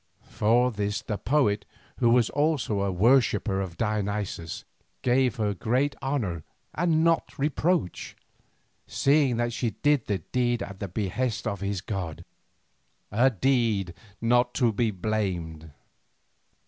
[0.25, 1.63] For this the poet,
[1.99, 4.65] who was also a worshipper of Dionysus,
[5.03, 6.43] gave her great honour
[6.73, 8.15] and not reproach,
[8.87, 12.25] seeing that she did the deed at the behest of this god,
[13.11, 15.69] "a deed not to be blamed."